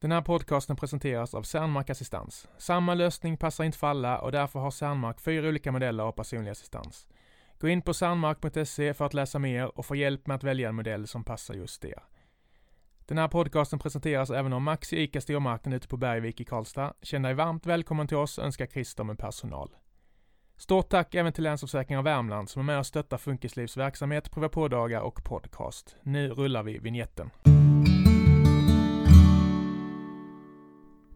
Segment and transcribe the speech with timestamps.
[0.00, 2.48] Den här podcasten presenteras av Cernmark Assistans.
[2.58, 6.50] Samma lösning passar inte för alla och därför har Cernmark fyra olika modeller av personlig
[6.50, 7.08] assistans.
[7.60, 10.74] Gå in på cernmark.se för att läsa mer och få hjälp med att välja en
[10.74, 12.02] modell som passar just er.
[13.06, 16.94] Den här podcasten presenteras även av Maxi ICA Stormarknad ute på Bergvik i Karlstad.
[17.02, 19.76] Känn dig varmt välkommen till oss, önskar Christer med personal.
[20.56, 25.00] Stort tack även till Länsförsäkringar Värmland som är med och stöttar Funkislivs verksamhet, prova på-dagar
[25.00, 25.96] och podcast.
[26.02, 27.30] Nu rullar vi vignetten.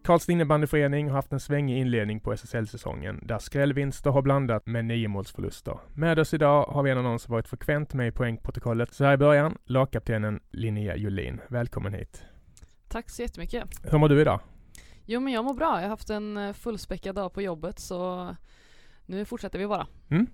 [0.05, 5.79] Karlstad innebandyförening har haft en svängig inledning på SSL-säsongen där skrällvinster har blandat med niomålsförluster.
[5.95, 8.95] Med oss idag har vi en av de som varit frekvent med i poängprotokollet.
[8.95, 11.41] Så här i början, lagkaptenen Linnea Julin.
[11.49, 12.25] Välkommen hit.
[12.89, 13.65] Tack så jättemycket.
[13.83, 14.41] Hur mår du idag?
[15.07, 15.75] Jo men jag mår bra.
[15.77, 18.29] Jag har haft en eh, fullspäckad dag på jobbet så
[19.07, 19.87] nu fortsätter vi bara.
[20.11, 20.27] Mm.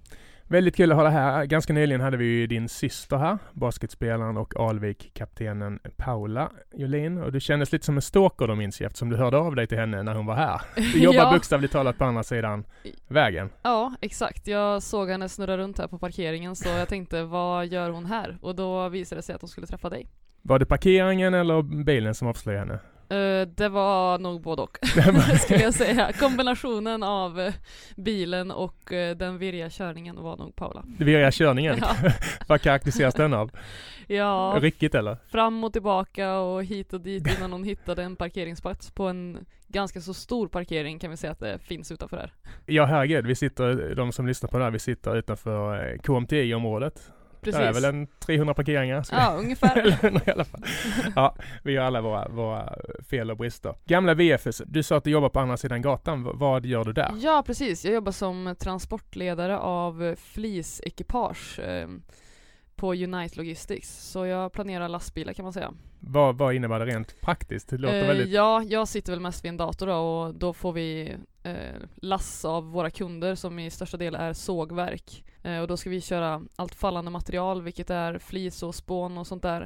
[0.51, 1.45] Väldigt kul att ha dig här.
[1.45, 7.19] Ganska nyligen hade vi ju din syster här, basketspelaren och Alvik-kaptenen Paula Jolin.
[7.23, 9.67] Och du kändes lite som en stalker då minns jag eftersom du hörde av dig
[9.67, 10.61] till henne när hon var här.
[10.93, 11.33] Du jobbar Ja.
[11.33, 12.65] bokstavligt talat på andra sidan
[13.09, 13.51] vägen.
[13.63, 14.47] Ja, exakt.
[14.47, 18.39] Jag såg henne snurra runt här på parkeringen så jag tänkte vad gör hon här?
[18.43, 20.07] Och då visade det sig att hon skulle träffa dig.
[20.43, 22.79] Var det parkeringen eller bilen som avslöjade henne?
[23.11, 24.79] Eh, det var nog både och,
[25.41, 26.13] skulle jag säga.
[26.13, 27.55] Kombinationen av eh,
[27.97, 30.85] bilen och eh, den virriga körningen var nog Paula.
[30.99, 31.79] Virriga körningen.
[31.81, 31.95] Ja,
[32.47, 33.51] Vad karaktäriseras den av?
[34.07, 35.17] ja Ryckigt eller?
[35.29, 40.01] fram och tillbaka och hit och dit innan hon hittade en parkeringsplats på en ganska
[40.01, 42.33] så stor parkering kan vi säga att det finns utanför här.
[42.67, 47.13] Ja herregud, vi sitter, de som lyssnar på det här, vi sitter utanför KMTI-området.
[47.41, 47.61] Precis.
[47.61, 49.05] Det är väl en 300 parkeringar.
[49.13, 49.77] Ja, ungefär.
[49.79, 50.63] Eller 100 i alla fall.
[51.17, 52.75] Ja, vi har alla våra, våra
[53.11, 53.75] fel och brister.
[53.85, 56.25] Gamla VFS, du sa att du jobbar på andra sidan gatan.
[56.25, 57.13] V- vad gör du där?
[57.21, 57.85] Ja, precis.
[57.85, 61.89] Jag jobbar som transportledare av flisekipage eh,
[62.77, 64.11] på Unite Logistics.
[64.11, 65.73] Så jag planerar lastbilar kan man säga.
[66.01, 67.69] Vad, vad innebär det rent praktiskt?
[67.69, 68.29] Det låter Eh, väldigt...
[68.29, 71.53] Ja, jag sitter väl mest vid en dator då och då får vi eh,
[71.97, 75.25] lass av våra kunder som i största del är sågverk.
[75.43, 79.27] Eh, och då ska vi köra allt fallande material, vilket är flis och spån och
[79.27, 79.63] sånt där.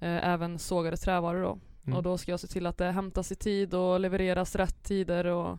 [0.00, 1.58] Eh, även sågade trävaror då.
[1.86, 1.96] Mm.
[1.96, 5.26] Och då ska jag se till att det hämtas i tid och levereras rätt tider
[5.26, 5.58] och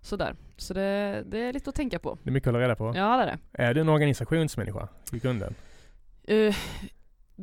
[0.00, 0.36] sådär.
[0.56, 2.18] Så det, det är lite att tänka på.
[2.22, 2.92] Det är mycket att hålla reda på.
[2.96, 3.62] Ja, det är det.
[3.62, 5.54] Är du en organisationsmänniska i grunden?
[6.24, 6.54] Eh,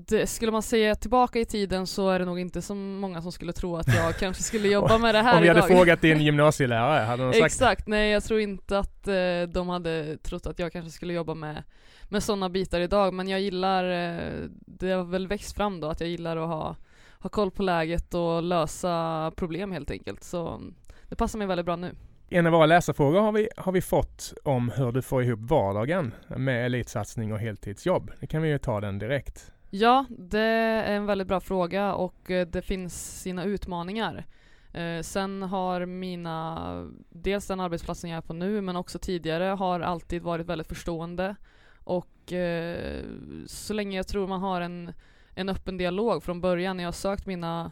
[0.07, 3.31] det, skulle man säga tillbaka i tiden så är det nog inte så många som
[3.31, 5.69] skulle tro att jag kanske skulle jobba med det här Om vi hade idag.
[5.69, 10.17] frågat din gymnasielärare, hade de sagt Exakt, nej jag tror inte att eh, de hade
[10.17, 11.63] trott att jag kanske skulle jobba med,
[12.09, 16.01] med sådana bitar idag men jag gillar, eh, det har väl växt fram då att
[16.01, 16.75] jag gillar att ha,
[17.19, 20.61] ha koll på läget och lösa problem helt enkelt så
[21.09, 21.95] det passar mig väldigt bra nu.
[22.31, 26.13] En av våra läsarfrågor har vi, har vi fått om hur du får ihop vardagen
[26.27, 28.11] med elitsatsning och heltidsjobb.
[28.19, 29.51] Det kan vi ju ta den direkt.
[29.71, 34.25] Ja, det är en väldigt bra fråga och eh, det finns sina utmaningar.
[34.73, 39.79] Eh, sen har mina, dels den arbetsplatsen jag är på nu men också tidigare har
[39.79, 41.35] alltid varit väldigt förstående
[41.83, 43.03] och eh,
[43.45, 44.93] så länge jag tror man har en,
[45.35, 47.71] en öppen dialog från början när jag har sökt mina,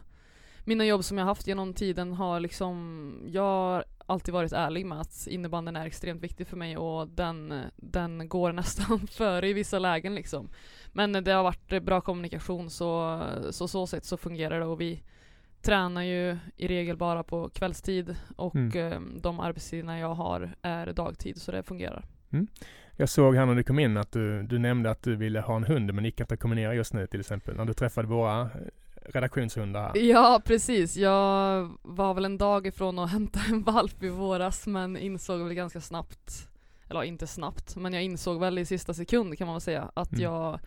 [0.64, 5.26] mina jobb som jag haft genom tiden har liksom, jag alltid varit ärlig med att
[5.30, 10.14] innebanden är extremt viktig för mig och den, den går nästan före i vissa lägen
[10.14, 10.48] liksom.
[10.92, 15.02] Men det har varit bra kommunikation så så, så sätt så fungerar det och vi
[15.62, 18.92] tränar ju i regel bara på kvällstid och Mm.
[18.92, 22.04] eh, de arbetstiderna jag har är dagtid så det fungerar.
[22.96, 25.56] Jag såg här när du kom in att du, du nämnde att du ville ha
[25.56, 27.56] en hund men gick inte att kombinera just nu till exempel.
[27.56, 28.50] När du träffade våra
[29.12, 29.96] redaktionshundar här.
[29.96, 34.96] Ja precis, jag var väl en dag ifrån att hämta en valp i våras men
[34.96, 36.48] insåg väl ganska snabbt,
[36.90, 40.12] eller inte snabbt, men jag insåg väl i sista sekund kan man väl säga att
[40.12, 40.22] Mm.
[40.24, 40.60] jag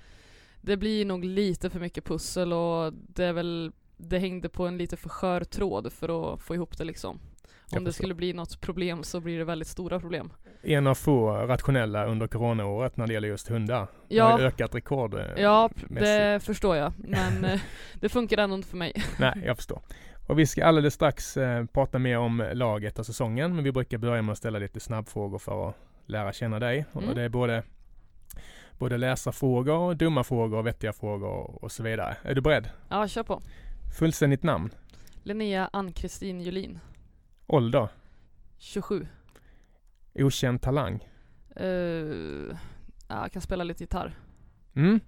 [0.62, 4.78] det blir nog lite för mycket pussel och det är väl det hängde på en
[4.78, 7.20] lite för skör tråd för att få ihop det liksom.
[7.78, 10.34] Om det skulle bli något problem så blir det väldigt stora problem.
[10.62, 13.88] En av få rationella under coronaåret när det gäller just hundar.
[14.10, 15.14] Det har Ja, ökat rekord.
[15.14, 16.94] eh, ja det förstår jag.
[16.98, 17.60] Men eh,
[18.00, 18.94] det funkar ändå inte för mig.
[19.20, 19.82] Nej, jag förstår.
[20.28, 23.98] Och vi ska alldeles strax eh, prata mer om laget och säsongen, men vi brukar
[23.98, 25.76] börja med att ställa lite snabbfrågor för att
[26.06, 26.86] lära känna dig.
[26.96, 27.10] Mm.
[27.10, 27.64] Och det är både,
[28.80, 32.18] både läsarfrågor, dumma frågor, vettiga frågor och så vidare.
[32.24, 32.70] Är du beredd?
[32.90, 33.42] Ja, kör på.
[34.00, 34.70] Fullständigt namn?
[35.24, 36.80] Linnea Ann-Kristin Julin,
[37.56, 37.88] Ålder?
[38.58, 39.08] 27.
[40.16, 41.08] Okänd talang?
[41.62, 41.68] Uh,
[43.08, 44.16] ja, jag kan spela lite gitarr.
[44.76, 45.00] Mm.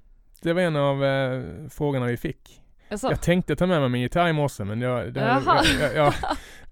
[0.42, 2.62] Det var en av eh, frågorna vi fick.
[2.90, 3.08] Jaså?
[3.10, 5.44] Jag tänkte ta med mig min gitarr i morse men jag, det, jag,
[5.80, 6.14] jag, jag,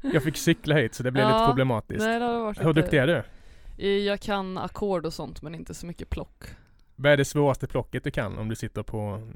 [0.13, 2.01] jag fick cykla hit så det blev lite Ja, problematiskt.
[2.05, 3.23] Nej, Hur lite- duktig är du?
[3.77, 6.43] Eh, Jag kan ackord och sånt men inte så mycket plock.
[6.95, 9.31] Vad är det svåraste plocket du kan om du sitter på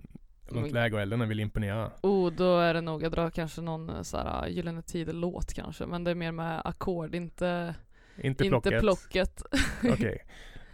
[0.52, 0.74] Mm.
[0.74, 1.92] lägerelden och vill imponera?
[2.02, 5.86] Oh, då är det nog, jag drar kanske någon eh, så här Gyllene Tider-låt kanske,
[5.86, 7.76] men det är mer med ackord, inte,
[8.18, 8.80] Inte inte plocket?
[8.82, 9.44] plocket.
[9.94, 10.26] Okej.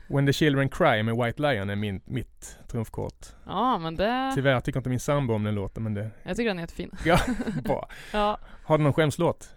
[0.08, 3.26] When the Children Cry med White Lion är min, mitt trumfkort.
[3.46, 6.48] Ja, men det, Tyvärr tycker inte min sambo om den låten men det jag tycker
[6.50, 6.92] den är jättefin.
[7.06, 7.90] är bra.
[8.14, 8.40] Ja.
[8.64, 9.56] Har du någon skämslåt?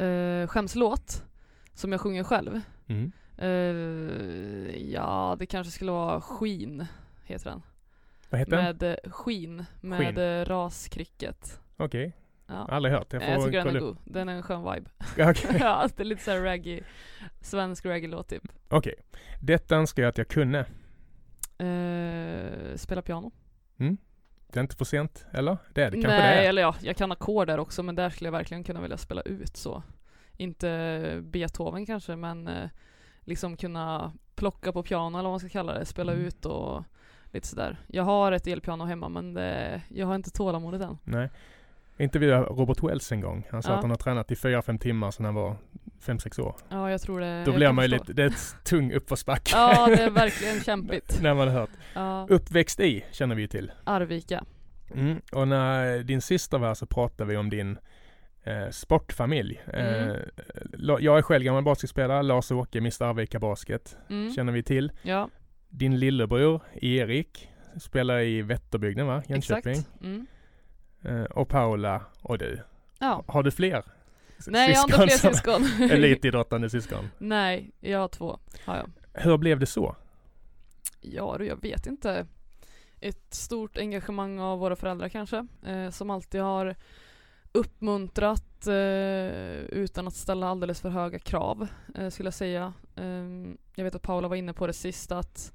[0.00, 1.24] Uh, skämslåt,
[1.74, 2.60] som jag sjunger själv.
[2.86, 3.12] Mm.
[3.38, 6.86] Eh, ja, det kanske skulle vara Skin,
[7.24, 7.62] heter den.
[8.30, 8.64] Vad heter den?
[8.64, 10.18] Med uh, Skin, med Skinn.
[10.18, 11.60] uh, raskricket.
[11.76, 12.12] Okej,
[12.46, 12.66] Ja.
[12.70, 13.12] aldrig hört.
[13.12, 13.96] Jag Jag, får jag tycker den är god.
[14.04, 14.90] Den är en skön vibe.
[15.30, 15.56] Okej.
[15.60, 16.80] ja, det är lite såhär reggae,
[17.40, 18.42] svensk reggae-låt typ.
[18.68, 18.94] Okej.
[19.40, 20.58] Detta önskar jag att jag kunde.
[21.58, 23.30] Eh, spela piano.
[24.52, 25.56] Det är inte för sent, eller?
[25.74, 26.48] Det är det kanske Nej, det är.
[26.48, 29.22] eller ja, jag kan ackord där också men där skulle jag verkligen kunna vilja spela
[29.22, 29.82] ut så.
[30.36, 32.68] Inte Beethoven kanske men eh,
[33.20, 36.24] liksom kunna plocka på piano eller vad man ska kalla det, spela Mm.
[36.24, 36.84] ut och
[37.32, 37.76] lite sådär.
[37.86, 40.98] Jag har ett elpiano hemma men det, jag har inte tålamodet än.
[41.04, 41.30] Nej.
[41.98, 43.46] Intervjuade Robert Wells en gång.
[43.50, 43.74] Han sa Ja.
[43.76, 45.56] att han har tränat i 4-5 timmar sedan han var
[46.02, 46.56] 5-6 år.
[46.68, 47.44] Ja, jag tror det.
[47.44, 49.50] Då blir man ju lite, det är ett tung uppförsbacke.
[49.54, 51.22] Ja, det är verkligen kämpigt.
[51.22, 51.70] när man har hört.
[51.94, 53.72] Ja, Uppväxt i känner vi ju till.
[53.84, 54.44] Arvika.
[54.94, 55.20] Mm.
[55.32, 57.78] Och när din syster var här så pratade vi om din
[58.44, 59.60] eh, sportfamilj.
[59.66, 60.10] Mm.
[60.10, 60.16] Eh,
[61.00, 64.32] jag är själv gammal basketspelare, Lars-Åke, Mr Arvika Basket, Mm.
[64.34, 64.92] känner vi till.
[65.02, 65.28] Ja,
[65.70, 67.48] Din lillebror Erik
[67.80, 69.22] spelar i Vätterbygden va?
[69.26, 69.72] Jönköping.
[69.72, 70.02] exakt.
[70.02, 70.26] Mm.
[71.02, 72.60] Eh, och Paula och du.
[72.98, 73.24] Ja.
[73.26, 73.84] Har du fler?
[74.46, 75.64] Nej, jag har inte fler syskon.
[75.90, 77.10] Elitidrottande syskon.
[77.18, 78.38] Nej, jag har två.
[78.64, 78.90] Har jag.
[79.12, 79.96] Hur blev det så?
[81.00, 82.26] Ja du, jag vet inte.
[83.00, 86.76] Ett stort engagemang av våra föräldrar kanske, eh, som alltid har
[87.52, 88.74] uppmuntrat eh,
[89.68, 92.72] utan att ställa alldeles för höga krav, eh, skulle jag säga.
[92.96, 93.24] Eh,
[93.74, 95.52] jag vet att Paula var inne på det sist att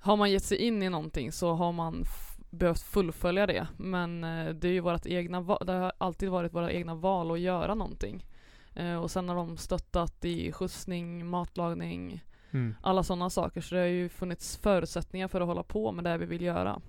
[0.00, 2.04] har man gett sig in i någonting så har man
[2.50, 3.66] behövt fullfölja det.
[3.76, 7.40] Men eh, det är ju vårt egna det har alltid varit våra egna val att
[7.40, 8.26] göra någonting.
[8.74, 12.74] Eh, och sen har de stöttat i skjutsning, matlagning, Mm.
[12.82, 13.60] alla sådana saker.
[13.60, 16.80] Så det har ju funnits förutsättningar för att hålla på med det vi vill göra.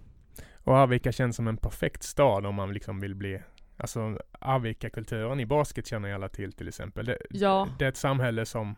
[0.64, 3.42] Och Arvika känns som en perfekt stad om man liksom vill bli
[3.78, 7.06] Alltså Arvika-kulturen i basket känner ju alla till till exempel.
[7.06, 7.68] Det, Ja.
[7.80, 8.76] det är ett samhälle som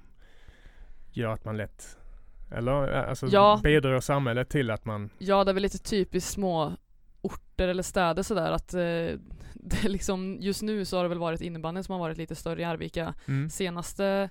[1.12, 1.98] gör att man lätt
[2.54, 3.60] eller alltså Ja.
[3.64, 6.74] bidrar samhället till att man Ja, det är väl lite typiskt små
[7.22, 8.80] orter eller städer sådär att eh,
[9.54, 12.62] det liksom, just nu så har det väl varit innebandyn som har varit lite större
[12.62, 14.30] i Arvika mm, senaste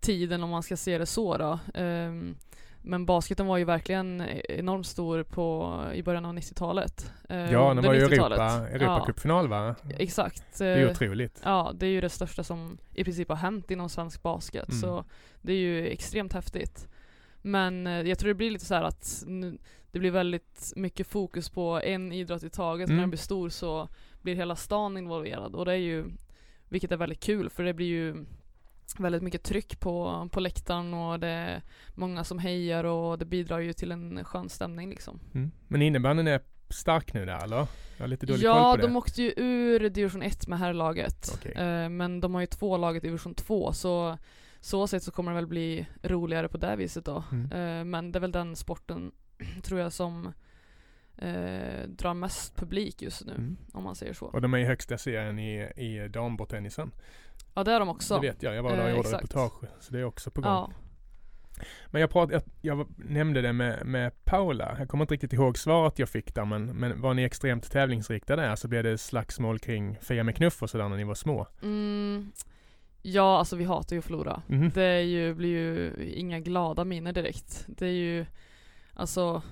[0.00, 1.58] tiden om man ska se det så då.
[1.74, 2.36] Ehm,
[2.82, 7.12] men basketen var ju verkligen enormt stor på, i början av 90-talet.
[7.28, 8.38] Eh, Ja, den var ju 90-talet.
[8.40, 9.74] Europa, Europacupfinal va?
[9.82, 10.58] Ja, exakt.
[10.58, 11.40] Det är ju Eh, otroligt.
[11.44, 14.68] Ja, det är ju det största som i princip har hänt inom svensk basket.
[14.68, 14.80] Mm.
[14.80, 15.04] Så
[15.42, 16.88] det är ju extremt häftigt.
[17.42, 19.58] Men eh, jag tror det blir lite så här att nu,
[19.92, 22.88] det blir väldigt mycket fokus på en idrott i taget.
[22.88, 23.02] När Mm.
[23.02, 23.88] den blir stor så
[24.22, 26.04] blir hela stan involverad och det är ju,
[26.68, 28.24] vilket är väldigt kul för det blir ju
[28.98, 31.62] väldigt mycket tryck på, på läktaren och det är
[31.94, 35.20] många som hejar och det bidrar ju till en skön stämning liksom.
[35.34, 35.50] Mm.
[35.68, 37.56] Men innebandyn är stark nu där eller?
[37.56, 37.66] Jag
[38.04, 38.82] har lite dålig koll Ja, på det.
[38.86, 41.32] de åkte ju ur division 1 med herrlaget.
[41.34, 41.52] Okej.
[41.52, 44.18] Eh, men de har ju två lag i division 2 så
[44.60, 47.24] så sett så kommer det väl bli roligare på det viset då.
[47.32, 47.52] Mm.
[47.52, 49.12] Eh, men det är väl den sporten
[49.62, 50.32] tror jag som
[51.16, 53.56] eh, drar mest publik just nu Mm.
[53.72, 54.26] om man säger så.
[54.26, 56.90] Och de är i högsta serien i, i dambordtennisen.
[57.54, 58.14] Ja det är de också.
[58.14, 59.52] Det vet jag, jag var där och Eh, gjorde reportage.
[59.80, 60.50] Så det är också på gång.
[60.52, 60.70] ja.
[61.86, 64.76] Men jag, prat, jag, jag nämnde det med, med Paula.
[64.78, 68.42] Jag kommer inte riktigt ihåg svaret jag fick där men, men var ni extremt tävlingsriktade
[68.42, 71.46] där så blev det slagsmål kring Fia med knuff och sådär när ni var små?
[71.62, 72.32] Mm,
[73.02, 74.42] ja, alltså vi hatar ju att förlora.
[74.46, 74.70] Mhm.
[74.74, 77.64] Det är ju, blir ju inga glada miner direkt.
[77.68, 78.26] Det är ju,
[78.94, 79.42] alltså,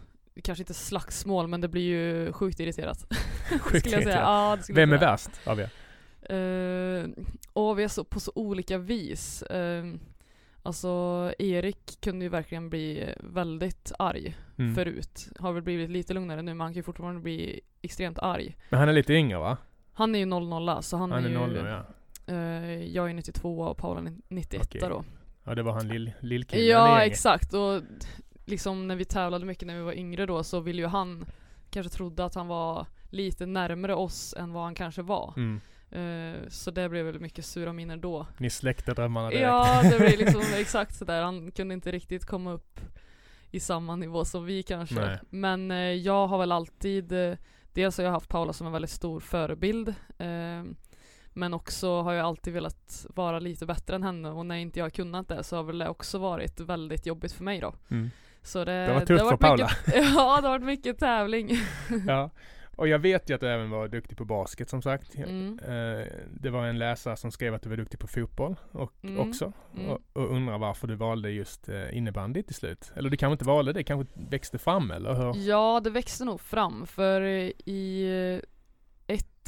[0.43, 3.07] kanske inte slagsmål men det blir ju sjukt irriterat.
[3.61, 4.17] Sjukt skulle jag säga.
[4.17, 4.69] irriterat.
[4.69, 5.71] Ja, Vem är värst av er?
[6.31, 7.09] Uh,
[7.53, 9.43] och vi är så, på så olika vis.
[9.43, 9.85] Eh,
[10.63, 14.75] alltså Erik kunde ju verkligen bli väldigt arg Mm.
[14.75, 15.29] förut.
[15.39, 18.57] Har väl blivit lite lugnare nu men han kan ju fortfarande bli extremt arg.
[18.71, 19.57] Men han är lite yngre va?
[19.93, 21.85] Han är ju 00 så han, Han är är, ju, ja.
[22.29, 24.81] Eh, jag är 92 och Paula är 91 Okej.
[24.81, 25.05] då.
[25.45, 27.83] Ja det var han lill, lillkillen Ja exakt och
[28.45, 31.25] liksom när vi tävlade mycket när vi var yngre då så ville ju han
[31.71, 35.35] kanske trodde att han var lite närmare oss än vad han kanske var.
[35.37, 35.61] Mm.
[35.91, 38.27] Eh, så det blev väl mycket sura minnen då.
[38.39, 39.43] Ni släckte drömmarna direkt.
[39.43, 41.23] Ja, det blir liksom exakt sådär.
[41.23, 42.81] Han kunde inte riktigt komma upp
[43.51, 44.95] i samma nivå som vi kanske.
[44.95, 45.19] Nej.
[45.31, 47.37] Men eh, jag har väl alltid, eh,
[47.73, 49.89] dels har jag haft Paula som en väldigt stor förebild.
[50.19, 50.65] Eh,
[51.39, 54.85] men också har jag alltid velat vara lite bättre än henne och när inte jag
[54.85, 57.75] har kunnat det så har väl det också varit väldigt jobbigt för mig då.
[57.91, 58.11] Mm.
[58.43, 61.51] Så det, Det var tufft har för varit Mycket, ja, det har varit mycket tävling.
[62.07, 62.31] Ja.
[62.77, 65.15] Och jag vet ju att du även var duktig på basket som sagt.
[65.15, 65.59] Mm.
[65.59, 66.07] Eh,
[66.41, 69.29] det var en läsare som skrev att du var duktig på fotboll och, Mm.
[69.29, 69.53] också.
[69.77, 69.89] Mm.
[69.91, 72.93] Och, och undrar varför du valde just eh, innebandy till slut.
[72.97, 75.49] Eller du kanske inte valde det, kanske växte fram eller hur?
[75.49, 77.21] Ja, det växte nog fram för
[77.69, 78.41] i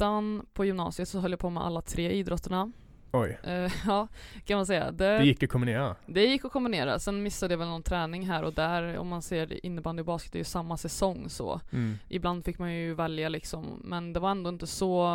[0.01, 2.71] ettan på gymnasiet så höll jag på med alla tre idrotterna.
[3.11, 4.07] Oj, Eh, ja,
[4.45, 4.91] kan man säga.
[4.91, 5.95] Det, det gick att kombinera.
[6.05, 6.99] det gick att kombinera.
[6.99, 8.97] Sen missade jag väl någon träning här och där.
[8.97, 11.61] Om man ser innebandy och basket, det är ju samma säsong så.
[11.71, 11.97] Mm.
[12.09, 15.07] Ibland fick man ju välja liksom, men det var ändå inte så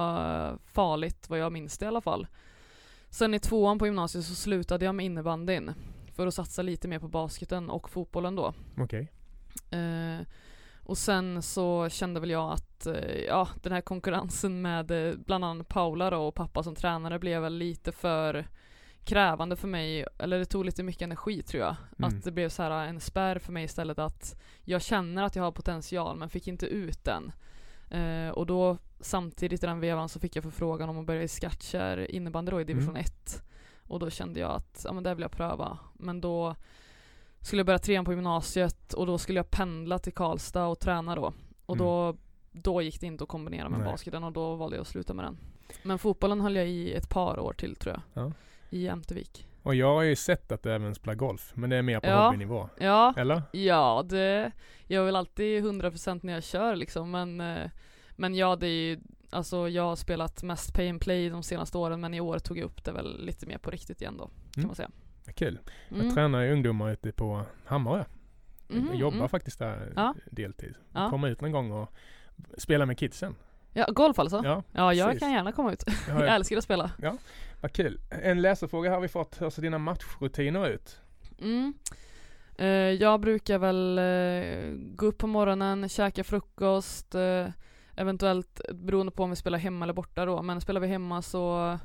[0.66, 2.26] farligt vad jag minns det i alla fall.
[3.11, 5.73] Sen i tvåan på gymnasiet så slutade jag med innebandyn
[6.14, 8.55] för att satsa lite mer på basketen och fotbollen då.
[8.78, 9.12] Okej.
[9.71, 10.26] Eh,
[10.87, 15.45] och sen så kände väl jag att eh, ja, den här konkurrensen med eh, bland
[15.45, 18.47] annat Paula då och pappa som tränare blev väl lite för
[19.05, 21.76] krävande för mig, eller det tog lite mycket energi tror jag.
[21.99, 22.09] Mm.
[22.09, 25.43] Att det blev så här en spärr för mig istället att jag känner att jag
[25.43, 27.33] har potential men fick inte ut den.
[27.90, 31.28] Eh, och då samtidigt i den vevan så fick jag förfrågan om att börja i
[31.28, 33.02] Skattkärr innebandy då i division Mm.
[33.02, 33.43] 1.
[33.83, 35.78] Och då kände jag att ja, men det vill jag pröva.
[35.95, 36.57] Men då
[37.47, 41.15] skulle jag börja trean på gymnasiet och då skulle jag pendla till Karlstad och träna
[41.15, 41.33] då.
[41.67, 41.87] Och Mm.
[41.87, 42.17] då,
[42.53, 43.88] då gick det inte att kombinera med Nej.
[43.88, 45.38] basketen och då valde jag att sluta med den.
[45.83, 48.25] Men fotbollen höll jag i ett par år till tror jag.
[48.25, 48.33] Ja.
[48.71, 49.47] I Jämtevik.
[49.62, 52.07] Och jag har ju sett att du även spelar golf, men det är mer på
[52.07, 52.25] Ja.
[52.25, 52.69] hobbynivå.
[52.79, 53.43] Ja, Eller?
[53.53, 54.53] ja det,
[54.87, 57.71] jag är väl alltid 100% när jag kör liksom men, eh,
[58.17, 59.00] men ja det är ju,
[59.31, 62.59] alltså jag har spelat mest pay and play de senaste åren men i år tog
[62.59, 64.67] jag upp det väl lite mer på riktigt igen då, kan Mm.
[64.67, 64.91] man säga.
[65.33, 65.59] Kul.
[65.88, 66.14] Jag Mm.
[66.14, 68.04] tränar ju ungdomar ute på Hammarö.
[68.68, 69.28] Mhm, Jag jobbar mm.
[69.28, 70.14] faktiskt där Ja.
[70.30, 70.75] deltid.
[70.92, 71.11] Ja.
[71.11, 71.92] Kommer ut någon gång och
[72.59, 73.35] spelar med kidsen.
[73.73, 74.40] Ja, golf alltså?
[74.45, 75.21] Ja, Ja, jag precis.
[75.21, 75.85] kan gärna komma ut.
[76.09, 76.90] jag Jag älskar att spela.
[77.61, 77.99] Vad kul.
[78.11, 79.40] En läsarfråga har vi fått.
[79.42, 81.00] Hur ser dina matchrutiner ut?
[81.40, 81.75] Mm.
[82.59, 87.47] Eh, jag brukar väl eh, gå upp på morgonen, käka frukost, eh,
[87.97, 91.78] eventuellt beroende på om vi spelar hemma eller borta då, men spelar vi hemma så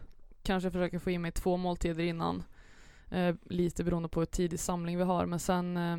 [0.44, 2.44] kanske jag försöker få i mig två måltider innan.
[3.12, 5.98] Eh, lite beroende på hur tidig samling vi har, men sen eh,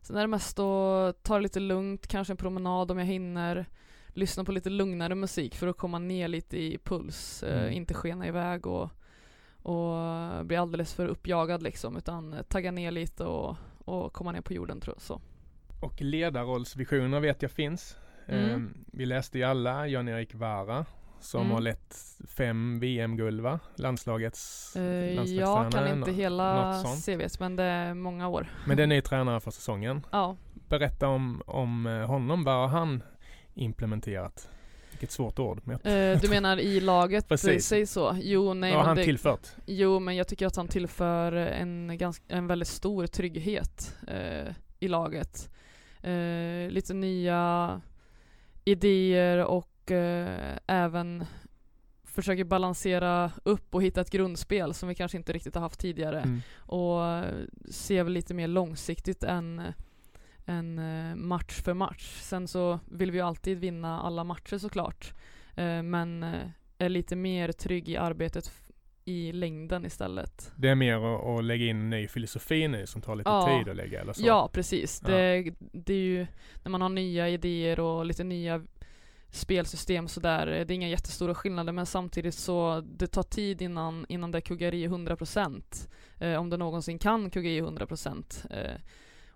[0.00, 3.66] Sen är det mest att ta det lite lugnt, kanske en promenad om jag hinner.
[4.08, 7.72] Lyssna på lite lugnare musik för att komma ner lite i puls, eh, Mm.
[7.72, 8.90] inte skena iväg och,
[9.62, 14.40] och bli alldeles för uppjagad liksom, utan eh, tagga ner lite och, och komma ner
[14.40, 15.02] på jorden tror jag.
[15.02, 15.20] Så.
[15.82, 17.96] Och ledarrollsvisioner vet jag finns.
[18.26, 18.50] Mm.
[18.50, 20.86] Ehm, vi läste ju alla Jan-Erik Vara
[21.20, 21.52] som Mm.
[21.52, 21.96] har lett
[22.28, 23.60] fem VM-guld va?
[23.76, 24.84] Landslagets Eh,
[25.22, 26.82] jag kan inte hela.
[27.06, 28.46] CVt men det är många år.
[28.66, 30.06] Men den är tränare för säsongen.
[30.12, 30.36] Ja.
[30.68, 32.44] Berätta om, om eh, honom.
[32.44, 33.02] Vad har han
[33.54, 34.48] implementerat?
[34.90, 35.60] Vilket svårt ord.
[35.64, 37.66] Men Eh, du menar i laget, Precis.
[37.66, 38.16] säg så?
[38.22, 39.48] Jo, nej vad har han det, tillfört?
[39.66, 44.88] Jo, men jag tycker att han tillför en, ganska, en väldigt stor trygghet eh, i
[44.88, 45.50] laget.
[46.70, 47.80] Lite nya
[48.64, 51.24] idéer och eh, även
[52.04, 56.20] försöker balansera upp och hitta ett grundspel som vi kanske inte riktigt har haft tidigare.
[56.20, 56.40] Mm.
[56.58, 57.34] Och eh,
[57.70, 59.62] ser väl lite mer långsiktigt än,
[60.46, 62.18] än eh, match för match.
[62.22, 65.12] Sen så vill vi ju alltid vinna alla matcher såklart.
[65.56, 66.40] Eh, Men eh,
[66.78, 68.52] är lite mer trygg i arbetet
[69.04, 70.52] i längden istället.
[70.56, 73.58] Det är mer att, att lägga in en ny filosofi nu som tar lite Ja.
[73.58, 74.26] tid att lägga eller så?
[74.26, 75.02] Ja, precis.
[75.04, 75.10] Ja.
[75.10, 76.26] Det, det är ju
[76.62, 78.62] när man har nya idéer och lite nya
[79.30, 84.30] spelsystem sådär, det är inga jättestora skillnader men samtidigt så det tar tid innan, innan
[84.30, 88.80] det kuggar i 100% eh, om det någonsin kan kugga i 100% eh,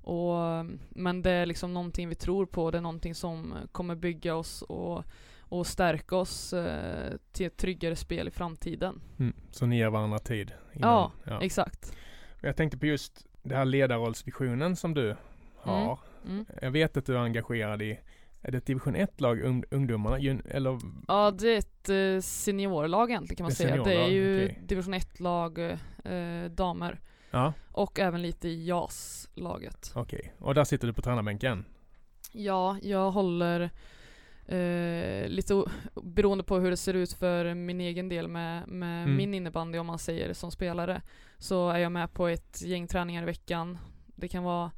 [0.03, 4.35] och, Men det är liksom någonting vi tror på, det är någonting som kommer bygga
[4.35, 5.05] oss och,
[5.41, 9.01] och stärka oss eh, till ett tryggare spel i framtiden.
[9.19, 9.35] Mm.
[9.51, 10.53] Så ni ger varandra tid?
[10.73, 11.43] Ja, ja.
[11.43, 11.97] Exakt.
[12.41, 15.17] Jag tänkte på just det här ledarrollsvisionen som du
[15.57, 15.99] har.
[16.27, 16.47] Mm.
[16.63, 18.01] Jag vet att du är engagerad i,
[18.43, 20.19] är det ett division 1-lag, ung, ungdomarna?
[20.45, 20.79] Eller
[21.09, 23.85] Ja, det är ett eh, seniorlag egentligen kan man Det säga.
[23.85, 24.63] Det är ju okej.
[24.67, 25.59] division 1-lag,
[26.05, 27.01] eh, damer.
[27.31, 29.93] Ja, Och även lite i JAS-laget.
[29.95, 30.33] okej.
[30.39, 31.65] Och där sitter du på tränarbänken?
[32.33, 33.71] Ja, jag håller
[34.47, 35.65] eh, lite
[36.03, 39.17] beroende på hur det ser ut för min egen del med, med Mm.
[39.17, 41.03] min innebandy om man säger som spelare.
[41.39, 43.79] Så är jag med på ett gäng träningar i veckan.
[44.07, 44.71] Det kan vara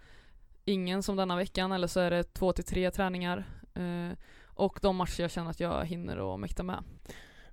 [0.64, 3.45] ingen som denna veckan eller så är det två till tre träningar.
[3.75, 6.85] Eh, och de matcher jag känner att jag hinner och mäktar med.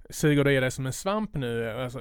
[0.10, 1.70] Suger du i dig som en svamp nu?
[1.70, 2.00] Alltså,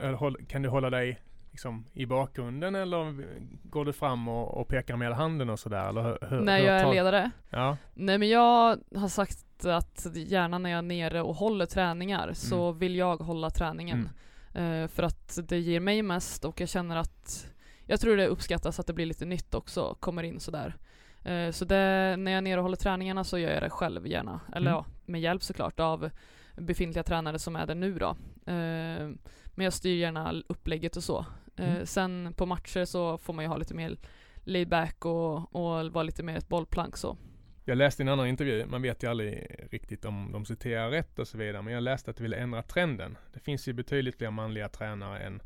[0.49, 3.25] kan du hålla dig liksom i bakgrunden eller
[3.63, 5.89] går du fram och, och pekar med hela handen och sådär?
[5.89, 7.31] Eller hur, När jag är ledare?
[7.51, 12.33] Ja, Nej men jag har sagt att gärna när jag är nere och håller träningar
[12.33, 14.09] så vill jag hålla träningen.
[14.55, 17.47] Eh, för att det ger mig mest och jag känner att
[17.85, 20.77] jag tror det uppskattas att det blir lite nytt också, kommer in sådär.
[21.25, 24.07] Eh, så det, när jag är nere och håller träningarna så gör jag det själv
[24.07, 24.41] gärna.
[24.53, 24.73] Eller Mm.
[24.73, 26.11] ja, med hjälp såklart av
[26.57, 28.09] befintliga tränare som är där nu då.
[28.47, 29.09] Eh,
[29.55, 31.19] men jag styr gärna upplägget och så.
[31.57, 31.87] Eh, Mm.
[31.87, 33.97] Sen på matcher så får man ju ha lite mer
[34.45, 37.17] laid back och, och vara lite mer ett bollplank så.
[37.65, 41.19] Jag läste i en annan intervju, man vet ju aldrig riktigt om de citerar rätt
[41.19, 43.19] och så vidare, men jag läste att du ville ändra trenden.
[43.33, 45.43] Det finns ju betydligt fler manliga tränare än,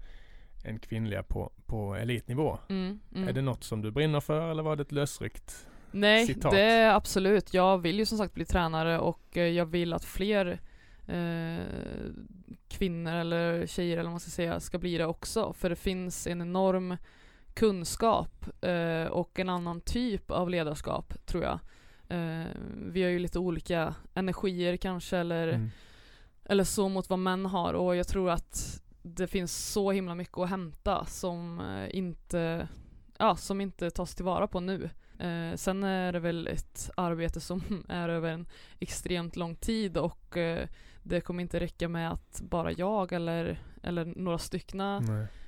[0.64, 2.58] än kvinnliga på, på elitnivå.
[2.68, 3.28] Mm, mm.
[3.28, 5.66] Är det något som du brinner för eller var det ett lösryckt?
[5.90, 6.52] Nej, citat?
[6.52, 7.54] det är absolut.
[7.54, 10.60] Jag vill ju som sagt bli tränare och eh, jag vill att fler
[11.06, 11.64] eh,
[12.68, 15.52] kvinnor eller tjejer eller vad man ska säga ska bli det också.
[15.52, 16.96] För det finns en enorm
[17.54, 21.58] kunskap eh, och en annan typ av ledarskap tror jag.
[22.08, 25.70] Eh, vi har ju lite olika energier kanske eller Mm.
[26.44, 30.38] eller så mot vad män har och jag tror att det finns så himla mycket
[30.38, 32.68] att hämta som eh, inte,
[33.18, 34.90] ja, som inte tas tillvara på nu.
[35.18, 38.46] Eh, sen är det väl ett arbete som är över en
[38.78, 40.68] extremt lång tid och eh,
[41.02, 44.96] det kommer inte räcka med att bara jag eller, eller några styckna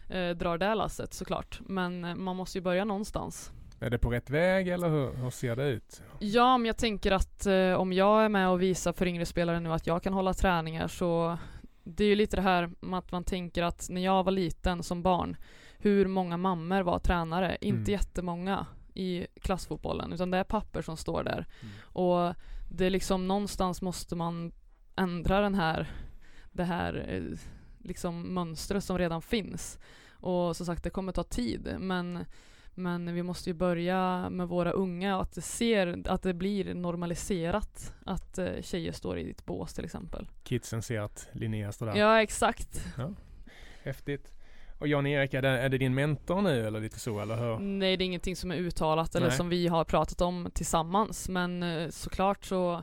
[0.09, 1.61] eh, drar det lasset såklart.
[1.61, 3.53] Men eh, man måste ju börja någonstans.
[3.81, 6.03] Är det på rätt väg eller hur, hur ser det ut?
[6.19, 9.61] Ja, men jag tänker att eh, om jag är med och visar för yngre spelare
[9.61, 11.39] nu att jag kan hålla träningar så
[11.85, 14.83] det är ju lite det här med att man tänker att när jag var liten
[14.83, 15.37] som barn,
[15.79, 17.57] hur många mammor var tränare?
[17.61, 17.93] Inte Mm.
[17.93, 21.47] jättemånga i klassfotbollen, utan det är papper som står där.
[21.61, 21.75] Mm.
[21.83, 22.35] Och
[22.71, 24.53] det är liksom någonstans måste man
[24.97, 25.91] ändra den här,
[26.53, 27.39] det här eh,
[27.79, 29.79] liksom mönstret som redan finns.
[30.11, 32.25] Och som sagt, det kommer ta tid, men
[32.75, 36.75] men vi måste ju börja med våra unga och att det ser, att det blir
[36.75, 40.29] normaliserat att eh, tjejer står i ditt bås till exempel.
[40.43, 41.97] Kidsen ser att Linnea står där.
[41.97, 42.87] Ja, exakt.
[43.83, 44.31] Häftigt.
[44.79, 47.59] Och Jan-Erik, är det, är det din mentor nu eller lite så eller hur?
[47.59, 49.37] Nej, det är ingenting som är uttalat eller Nej.
[49.37, 52.83] som vi har pratat om tillsammans, men eh, såklart så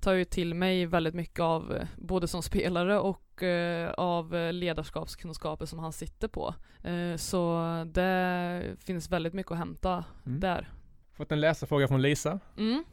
[0.00, 5.78] tar ju till mig väldigt mycket av både som spelare och eh, av ledarskapskunskaper som
[5.78, 6.54] han sitter på.
[6.84, 7.62] Eh, så
[7.92, 10.40] det finns väldigt mycket att hämta Mm.
[10.40, 10.72] där.
[11.12, 12.40] Fått en läsarfråga från Lisa.
[12.58, 12.84] Mm.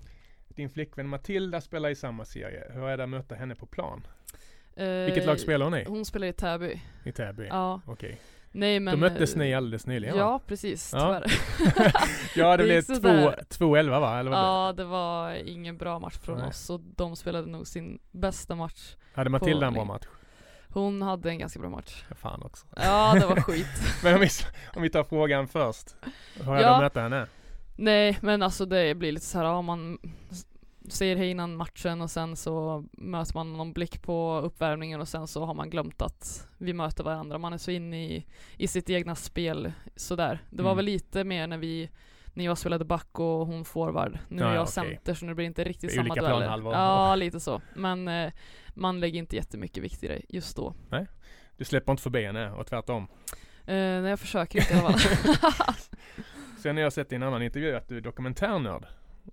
[0.48, 2.63] Din flickvän Matilda spelar i samma serie.
[2.74, 4.08] Hur är det att möta henne på plan?
[4.76, 5.84] Eh, Vilket lag spelar hon i?
[5.88, 6.82] Hon spelar i Täby.
[7.04, 7.48] I Täby?
[7.48, 7.82] Ja.
[7.86, 8.20] Okej.
[8.56, 8.91] Nej men...
[8.94, 10.22] Då möttes eh, ni alldeles nyligen va?
[10.22, 10.91] Ja, precis.
[10.94, 11.22] Ja.
[11.26, 11.94] Tyvärr.
[12.36, 13.44] Ja, det Det blev gick sådär.
[13.50, 14.20] 2-11 va?
[14.20, 16.48] Eller ja, det var ingen bra match från Nej.
[16.48, 18.96] oss och de spelade nog sin bästa match.
[19.13, 20.06] Hade Matilda en bra match?
[20.70, 22.04] Hon hade en ganska bra match.
[22.10, 22.65] Ja, fan också.
[22.76, 23.68] Ja, det var skit.
[24.04, 24.28] Men om vi,
[24.76, 25.96] om vi tar frågan först.
[26.36, 26.80] Hur är det Ja.
[26.82, 27.28] möta henne?
[27.78, 29.98] Nej, men alltså det blir lite så här, ja, man
[30.89, 35.28] säger hej innan matchen och sen så möter man någon blick på uppvärmningen och sen
[35.28, 37.38] så har man glömt att vi möter varandra.
[37.38, 38.26] Man är så inne i,
[38.58, 40.39] i sitt egna spel sådär.
[40.50, 40.76] Det var Mm.
[40.78, 41.89] väl lite mer när vi
[42.34, 44.19] när jag spelade back och hon forward.
[44.30, 44.71] Nu Ja, är ja, jag okej.
[44.74, 46.38] center så nu blir det inte riktigt Det samma olika dueller.
[46.38, 46.74] planhalvor.
[46.74, 47.62] Ja, lite så.
[47.76, 48.32] Men eh,
[48.74, 50.76] man lägger inte jättemycket vikt i det just då.
[51.58, 53.08] Du släpper inte förbi henne och tvärtom.
[53.65, 55.74] Eh, nej, jag försöker inte i alla fall.
[56.62, 58.86] Sen har jag sett i en annan intervju att du är dokumentärnörd.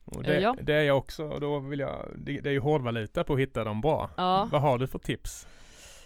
[0.04, 0.56] Och det, Eh, ja.
[0.62, 3.40] det är jag också och då vill jag, det, det är ju hårdvaluta på att
[3.40, 4.10] hitta dem bra.
[4.16, 4.48] ja.
[4.52, 5.46] Vad har du för tips?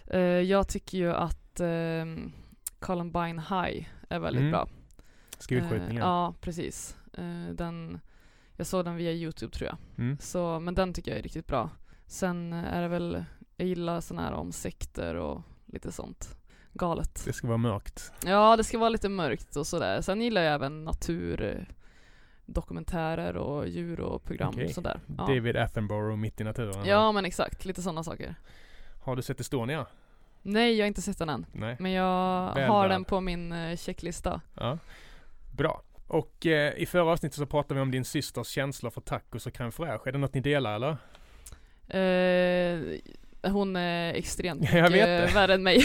[0.06, 2.04] Eh, jag tycker ju att eh,
[2.78, 4.52] Columbine High är väldigt Mm.
[4.52, 4.68] bra.
[5.38, 5.96] Skolskjutningen?
[6.02, 6.96] Eh, ja, precis.
[7.52, 8.00] Den,
[8.56, 9.76] jag såg den via Youtube tror jag.
[10.04, 10.18] Mm.
[10.20, 11.70] Så, men den tycker jag är riktigt bra.
[12.06, 13.24] Sen är det väl,
[13.56, 16.36] jag gillar sådana här om sekter och lite sånt
[16.72, 17.22] galet.
[17.24, 18.12] Det ska vara mörkt.
[18.26, 20.00] Ja, det ska vara lite mörkt och sådär.
[20.00, 21.66] Sen gillar jag även natur,
[22.46, 24.64] dokumentärer och djur och program Okej.
[24.64, 25.00] och sådär.
[25.18, 25.26] Ja.
[25.26, 26.84] David Attenborough mitt i naturen.
[26.84, 27.64] ja, men exakt.
[27.64, 28.34] Lite sådana saker.
[29.02, 29.86] Har du sett Estonia?
[30.42, 31.46] Nej, jag har inte sett den än.
[31.52, 31.76] Nej.
[31.80, 32.90] Men jag Väl har värd.
[32.90, 34.40] den på min eh, checklista.
[34.54, 34.78] Ja.
[35.52, 35.82] Bra.
[36.06, 39.52] Och eh, i förra avsnittet så pratade vi om din systers känslor för tacos och
[39.52, 40.08] crème fraîche.
[40.08, 40.96] Är det något ni delar eller?
[41.88, 42.98] Eh,
[43.50, 45.80] hon är extremt Ja, mycket värre än mig.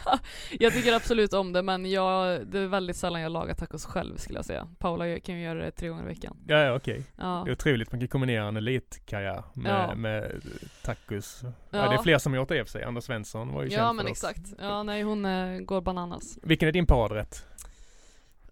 [0.60, 4.16] jag tycker absolut om det men jag, det är väldigt sällan jag lagar tacos själv
[4.16, 4.68] skulle jag säga.
[4.78, 6.36] Paula kan ju göra det tre gånger i veckan.
[6.46, 7.02] Ja, ja okej.
[7.16, 7.42] Ja.
[7.44, 7.92] Det är otroligt.
[7.92, 9.94] Man kan kombinera en elitkarriär med, Ja.
[9.94, 10.42] med
[10.82, 11.40] tacos.
[11.42, 11.48] Ja.
[11.70, 11.88] Ja.
[11.88, 12.84] det är fler som gjort det i och för sig.
[12.84, 14.24] Anders Svensson var ju Ja känd men för oss.
[14.24, 14.54] exakt.
[14.60, 16.38] Ja nej hon eh, går bananas.
[16.42, 17.44] Vilken är din paradrätt?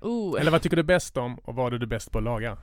[0.01, 0.40] Oh.
[0.40, 2.57] Eller vad tycker du bäst om och vad är du bäst på att laga?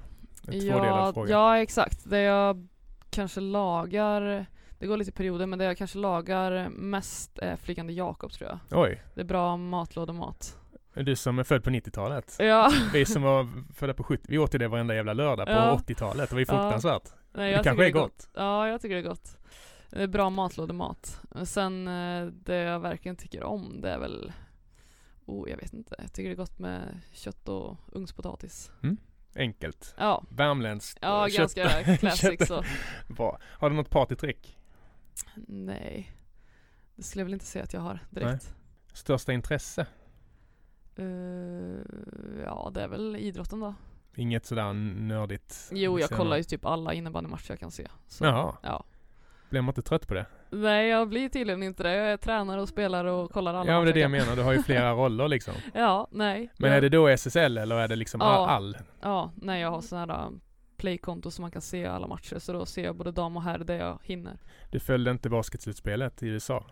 [0.47, 1.99] En ja, ja exakt.
[2.09, 2.67] Det jag
[3.09, 4.45] kanske lagar,
[4.79, 8.49] det går lite i perioder men det jag kanske lagar mest är Flygande Jakob tror
[8.49, 8.79] jag.
[8.81, 10.57] Oj, Det är bra matlådemat.
[10.93, 12.35] du som är född på 90-talet.
[12.39, 12.71] Ja.
[12.93, 15.79] Vi som var födda på 70 vi åt ju det varenda jävla lördag på Ja.
[15.87, 16.29] 80-talet.
[16.29, 16.53] Det var ju Ja.
[16.61, 17.03] fruktansvärt.
[17.33, 18.29] Nej, det jag kanske är tycker gott.
[18.33, 19.37] Ja, jag tycker det är gott.
[19.89, 21.21] Det är bra matlådemat.
[21.45, 24.33] Sen eh, det jag verkligen tycker om det är väl
[25.25, 25.95] Oh, jag vet inte.
[25.97, 28.71] Jag tycker det är gott med kött och ugnspotatis.
[29.35, 29.95] Enkelt.
[29.97, 30.99] Ja, Värmländskt.
[31.01, 31.55] ja kött.
[31.55, 32.63] ganska classic så.
[33.07, 33.39] Bra.
[33.43, 34.57] Har du något partytrick?
[35.47, 36.11] Nej,
[36.95, 38.55] det skulle jag väl inte säga att jag har direkt.
[38.93, 39.85] Största intresse?
[40.99, 41.81] Uh,
[42.43, 43.75] ja, det är väl idrotten då.
[44.15, 45.69] Inget sådär nördigt?
[45.71, 47.87] Jo, jag kollar ju typ alla innebandymatcher jag kan se.
[48.07, 48.55] Så, Jaha.
[48.61, 48.85] Ja.
[49.49, 50.25] Blir man inte trött på det?
[50.49, 51.93] Nej, jag blir tydligen inte det.
[51.93, 54.35] Jag är tränare och spelar och kollar alla Ja, men det är det jag menar.
[54.35, 55.53] Du har ju flera roller liksom.
[55.73, 56.49] Ja, nej.
[56.57, 56.77] Men jag...
[56.77, 58.47] är det då SSL eller är det liksom ja.
[58.49, 58.77] all?
[59.01, 60.31] Ja, nej jag har sådana här
[60.83, 62.39] playkonto så man kan se alla matcher.
[62.39, 64.37] Så då ser jag både dam och herr där jag hinner.
[64.71, 66.65] Du följde inte basketslutspelet i USA?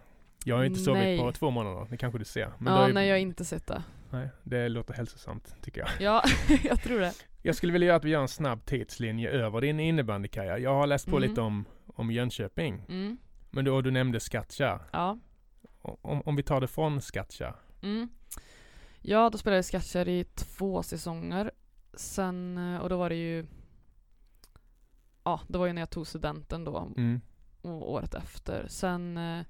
[0.45, 1.19] Jag har inte sovit nej.
[1.19, 2.51] på två månader, det kanske du ser.
[2.57, 2.93] Men ja, ju...
[2.93, 3.83] nej jag har inte sett det.
[4.09, 5.89] Nej, det låter hälsosamt tycker jag.
[5.99, 6.23] Ja,
[6.63, 7.13] jag tror det.
[7.41, 10.57] Jag skulle vilja att vi gör en snabb tidslinje över din innebandykarriär.
[10.57, 11.29] Jag har läst på mm.
[11.29, 12.85] lite om, om Jönköping.
[12.89, 13.17] Mm.
[13.51, 14.79] Men då, du nämnde Skattkärr.
[14.91, 15.19] Ja.
[15.81, 17.55] Om, om vi tar det från Skattkärr.
[17.81, 18.09] Mm.
[19.01, 21.51] Ja, då spelade jag Skattkärr i två säsonger.
[21.93, 23.45] Sen, eh, och då var det ju
[25.23, 26.91] Ja, det var ju när jag tog studenten då.
[26.97, 27.21] Mm.
[27.61, 28.65] Och året efter.
[28.67, 29.45] Sen eh,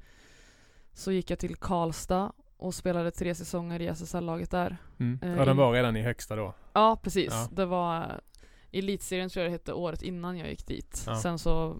[0.93, 4.77] så gick jag till Karlstad och spelade tre säsonger i SSL-laget där.
[4.99, 5.19] Mm.
[5.23, 6.53] Eh, ja, den var redan i högsta då?
[6.73, 7.33] Ja, precis.
[7.33, 7.49] Ja.
[7.51, 8.21] Det var
[8.71, 11.03] Elitserien tror jag det hette året innan jag gick dit.
[11.07, 11.15] Ja.
[11.15, 11.77] Sen så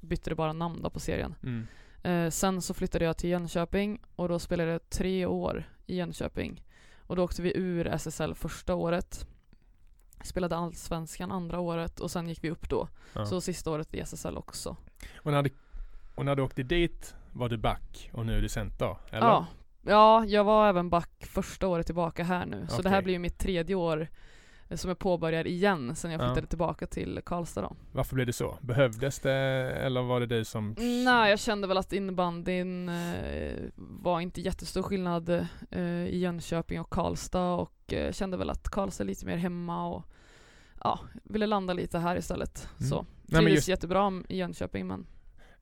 [0.00, 1.34] bytte det bara namn då på serien.
[1.42, 1.66] Mm.
[2.02, 6.62] Eh, sen så flyttade jag till Jönköping och då spelade jag tre år i Jönköping.
[6.96, 9.26] Och då åkte vi ur SSL första året.
[10.24, 12.88] Spelade allsvenskan andra året och sen gick vi upp då.
[13.12, 13.26] Ja.
[13.26, 14.76] Så sista året i SSL också.
[15.16, 15.50] Och när, du,
[16.14, 18.96] och när du åkte dit var du back och nu är du center?
[19.10, 19.26] Eller?
[19.26, 19.46] Ja.
[19.88, 22.66] Ja, jag var även back första året tillbaka här nu.
[22.68, 22.82] Så okay.
[22.82, 24.08] det här blir ju mitt tredje år
[24.74, 26.46] som jag påbörjar igen sen jag flyttade ja.
[26.46, 27.76] tillbaka till Karlstad då.
[27.92, 28.58] Varför blev det så?
[28.60, 30.74] Behövdes det eller var det du som?
[30.78, 35.28] Nej, jag kände väl att innebandyn eh, var inte jättestor skillnad
[35.70, 39.88] eh, i Jönköping och Karlstad och eh, kände väl att Karlstad är lite mer hemma
[39.88, 40.02] och
[40.84, 42.68] ja, ville landa lite här istället.
[42.78, 42.90] Mm.
[42.90, 43.68] Så trivdes just...
[43.68, 45.06] jättebra i Jönköping men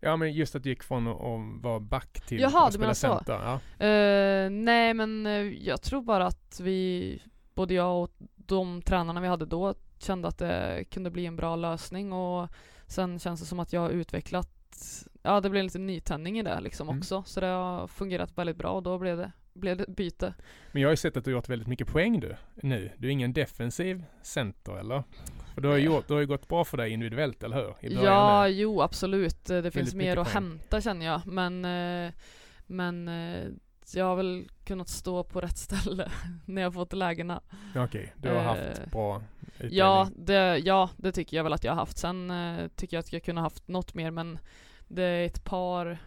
[0.04, 3.40] Ja men just att du gick från att vara back till Jaha, att spela center.
[3.42, 3.54] Ja.
[3.54, 7.22] Uh, nej men uh, jag tror bara att vi,
[7.54, 8.10] både jag och
[8.46, 12.48] de tränarna vi hade då kände att det kunde bli en bra lösning och
[12.86, 14.50] sen känns det som att jag har utvecklat
[15.22, 16.98] Ja det blev en liten nytändning i det liksom mm.
[16.98, 20.34] också så det har fungerat väldigt bra och då blev det, blev det byte.
[20.72, 22.90] Men jag har ju sett att du har gjort väldigt mycket poäng du nu.
[22.96, 25.02] Du är ingen defensiv center eller?
[25.54, 27.74] För du har ju gjort, det har ju gått bra för dig individuellt, eller hur?
[27.80, 28.52] ja, med.
[28.52, 29.44] jo absolut.
[29.44, 30.44] Det finns mer att poäng.
[30.44, 31.26] hämta känner jag.
[31.26, 32.12] Men, eh,
[32.66, 33.08] men
[33.92, 36.10] eh, jag har väl kunnat stå på rätt ställe
[36.46, 37.40] när jag fått lägena.
[37.70, 39.78] Okej, okay, du har haft eh, bra utbildning?
[39.78, 41.98] Ja det, ja, det tycker jag väl att jag har haft.
[41.98, 44.38] Sen eh, tycker jag att jag kunde haft något mer men
[44.88, 45.98] det är ett par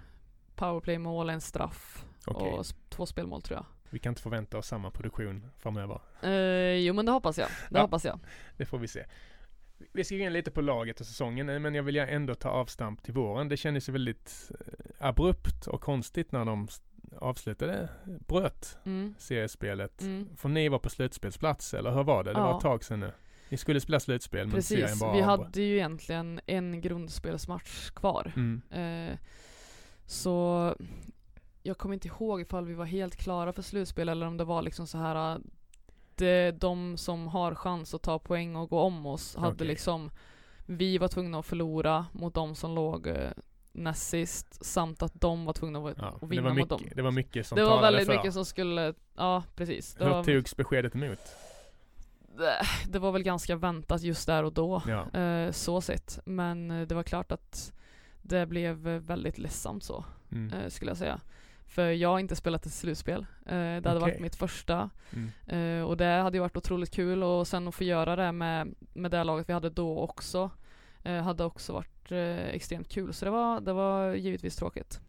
[0.56, 2.50] powerplay-mål, en straff okay.
[2.50, 3.66] och två spelmål tror jag.
[3.90, 6.02] Vi kan inte förvänta oss samma produktion framöver?
[6.22, 7.48] Eh, jo men det hoppas jag.
[7.70, 8.20] Det ja, hoppas jag.
[8.58, 9.06] Det får vi se.
[9.92, 13.04] Vi ska gå in lite på laget och säsongen, men jag vill ändå ta avstamp
[13.04, 13.50] till våren.
[13.50, 16.68] Det kändes ju väldigt eh, abrupt och konstigt när de
[17.18, 17.90] avslutade,
[18.28, 19.16] bröt mm.
[19.18, 20.02] seriespelet.
[20.02, 20.28] Mm.
[20.36, 22.34] För ni var på slutspelsplats eller hur var det?
[22.34, 22.48] Det ja.
[22.48, 23.12] var ett tag sedan nu.
[23.50, 28.34] Ni skulle spela slutspel men serien bara vi hade ju egentligen en grundspelsmatch kvar.
[28.36, 28.62] Mm.
[28.72, 29.18] Eh,
[30.06, 30.76] så
[31.64, 34.62] jag kommer inte ihåg ifall vi var helt klara för slutspel eller om det var
[34.62, 35.40] liksom så här
[36.16, 39.68] det, de som har chans att ta poäng och gå om oss hade okay.
[39.68, 40.12] liksom
[40.66, 43.32] vi var tvungna att förlora mot de som låg eh,
[43.78, 46.90] näst sist samt att de var tvungna att, ja, att vinna mycket, mot dem.
[46.96, 48.16] Det var mycket som Det var väldigt för.
[48.16, 49.94] mycket som skulle, ja precis.
[49.94, 51.20] Det Hur var, togs beskedet emot?
[52.38, 52.62] Det,
[52.92, 55.20] det var väl ganska väntat just där och då, ja.
[55.20, 56.20] eh, så sett.
[56.26, 57.74] Men eh, det var klart att
[58.22, 60.54] det blev väldigt ledsamt så, mm.
[60.54, 61.22] eh, skulle jag säga.
[61.68, 63.26] För jag har inte spelat ett slutspel.
[63.46, 64.00] Eh, det hade okay.
[64.00, 64.90] varit mitt första.
[65.14, 65.32] Mm.
[65.48, 68.76] Eh, och det hade ju varit otroligt kul och sen att få göra det med,
[68.94, 70.52] med det laget vi hade då också.
[71.08, 73.14] Eh, hade också varit eh, extremt kul.
[73.14, 75.00] Så det var, det var givetvis tråkigt.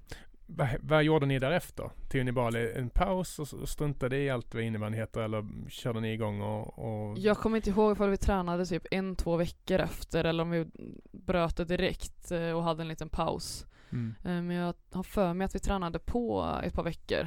[0.46, 1.90] Va, vad gjorde ni därefter?
[2.10, 6.12] Tog ni bara en paus och struntade i allt vad innebandy heter eller körde ni
[6.12, 7.18] igång och, och...
[7.18, 10.66] Jag kommer inte ihåg ifall vi tränade typ en, två veckor efter eller om vi
[11.12, 13.66] bröt det direkt eh, och hade en liten paus.
[13.90, 14.14] Mm.
[14.22, 17.26] Men jag har för mig att vi tränade på ett par veckor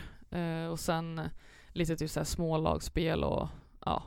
[0.71, 1.21] och sen
[1.67, 3.47] lite typ såhär smålagsspel och
[3.85, 4.03] ja,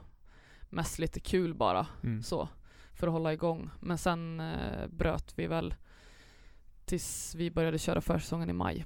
[0.70, 2.22] mest lite kul bara mm.
[2.22, 2.48] så
[2.94, 3.70] för att hålla igång.
[3.80, 5.74] Men sen eh, bröt vi väl
[6.84, 8.84] tills vi började köra försäsongen i maj.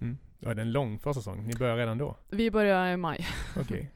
[0.00, 0.18] Mm.
[0.38, 1.46] Ja, det är en lång försäsong.
[1.46, 2.16] Ni börjar redan då?
[2.30, 3.26] Vi börjar i maj.
[3.50, 3.62] Okej.
[3.62, 3.86] Okay.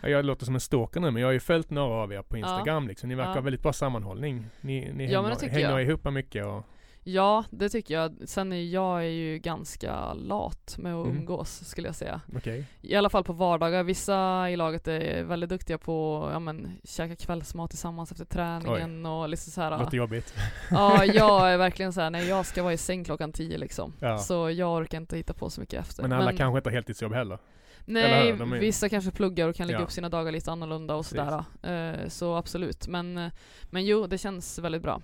[0.00, 2.22] Ja, jag låter som en stalker nu men jag har ju följt några av er
[2.22, 2.88] på Instagram ja.
[2.88, 3.08] liksom.
[3.08, 3.34] Ni verkar ja.
[3.34, 4.46] ha väldigt bra sammanhållning.
[4.60, 6.66] Ni, ni ja, hänger, hänger ihop mycket och
[7.08, 8.16] Ja, det tycker jag.
[8.24, 11.18] Sen är jag är ju ganska lat med att Mm.
[11.18, 12.20] umgås skulle jag säga.
[12.36, 12.64] Okej.
[12.80, 13.82] I alla fall på vardagar.
[13.82, 19.28] Vissa i laget är väldigt duktiga på ja, men, käka kvällsmat tillsammans efter träningen och
[19.28, 19.78] liksom så här.
[19.78, 20.34] Låter jobbigt.
[20.70, 23.92] Ja, jag är verkligen så här, nej jag ska vara i säng klockan tio liksom.
[24.00, 24.18] Ja.
[24.18, 26.02] Så jag orkar inte hitta på så mycket efter.
[26.02, 27.38] Men alla kanske inte har heltidsjobb heller.
[27.86, 29.84] eller Nej, är- vissa kanske pluggar och kan lägga Ja.
[29.84, 31.18] upp sina dagar lite annorlunda och Precis.
[31.62, 32.00] sådär.
[32.02, 32.88] Eh, så absolut.
[32.88, 33.30] Men, eh,
[33.70, 35.00] men jo, det känns väldigt bra.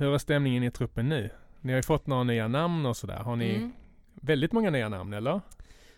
[0.00, 1.30] Hur är stämningen i truppen nu?
[1.60, 3.16] Ni har ju fått några nya namn och sådär.
[3.16, 3.72] Har ni Mm.
[4.14, 5.40] väldigt många nya namn eller?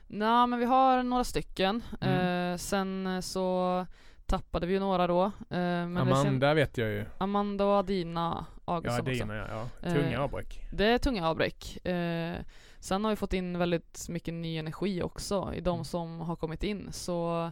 [0.07, 1.83] Nej, men vi har några stycken.
[2.01, 2.53] Mm.
[2.53, 3.87] Eh, sen eh, så
[4.27, 5.25] tappade vi ju några då.
[5.25, 7.05] Eh, men Amanda vet jag ju.
[7.19, 9.13] Amanda och Adina Ja, Augustsson också.
[9.13, 9.69] Dina ja.
[9.83, 9.91] ja.
[9.91, 10.61] Tunga Eh, avbräck.
[10.73, 11.87] Det är tunga avbräck.
[11.87, 12.37] Eh,
[12.79, 15.85] sen har vi fått in väldigt mycket ny energi också i de Mm.
[15.85, 16.89] som har kommit in.
[16.93, 17.51] Så,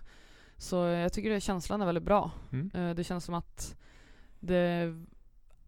[0.56, 2.30] så jag tycker att känslan är väldigt bra.
[2.52, 2.70] Mm.
[2.74, 3.76] Eh, det känns som att
[4.40, 4.94] det,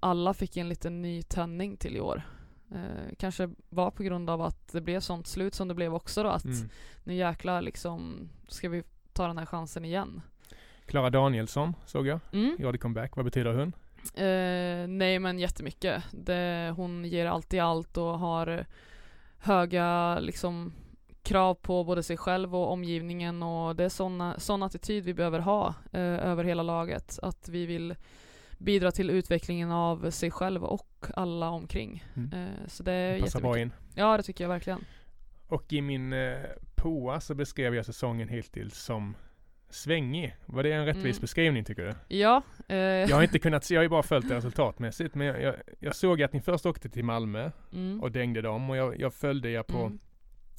[0.02, 2.22] alla fick en liten ny tändning till i år.
[2.74, 6.22] Eh, kanske var på grund av att det blev sånt slut som det blev också
[6.22, 6.28] då.
[6.28, 6.68] Att Mm.
[7.04, 10.20] nu jäklar liksom ska vi ta den här chansen igen.
[10.86, 12.20] Klara Danielsson såg jag.
[12.32, 12.56] Mm.
[12.58, 13.16] Gjorde comeback.
[13.16, 13.72] Vad betyder hon?
[14.14, 16.02] Eh, nej men jättemycket.
[16.12, 18.66] Det, hon ger allt i allt och har
[19.38, 20.72] höga liksom
[21.22, 25.38] krav på både sig själv och omgivningen och det är såna, sån attityd vi behöver
[25.38, 27.18] ha eh, över hela laget.
[27.22, 27.94] Att vi vill
[28.62, 32.04] bidra till utvecklingen av sig själv och alla omkring.
[32.16, 32.32] Mm.
[32.32, 33.78] Eh, så det är Passar bra jättemycket.
[33.78, 34.00] in.
[34.02, 34.84] Ja det tycker jag verkligen.
[35.48, 36.32] Och i min eh,
[36.74, 39.16] POA så beskrev jag säsongen hittills som
[39.70, 40.36] svängig.
[40.46, 41.20] Var det en rättvis Mm.
[41.20, 42.16] beskrivning tycker du?
[42.16, 42.42] Ja.
[42.68, 45.14] Eh, Jag har inte kunnat se, jag har ju bara följt det resultatmässigt.
[45.14, 48.70] Men jag, jag, jag såg att ni först åkte till Malmö mm, och dängde dem
[48.70, 49.98] och jag, jag följde er på mm.